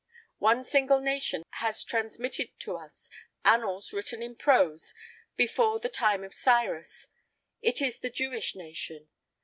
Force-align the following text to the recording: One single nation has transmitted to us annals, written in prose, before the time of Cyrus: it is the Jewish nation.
One 0.39 0.63
single 0.63 0.99
nation 0.99 1.43
has 1.59 1.83
transmitted 1.83 2.59
to 2.61 2.75
us 2.75 3.11
annals, 3.45 3.93
written 3.93 4.23
in 4.23 4.35
prose, 4.35 4.95
before 5.35 5.77
the 5.77 5.89
time 5.89 6.23
of 6.23 6.33
Cyrus: 6.33 7.05
it 7.61 7.83
is 7.83 7.99
the 7.99 8.09
Jewish 8.09 8.55
nation. 8.55 9.09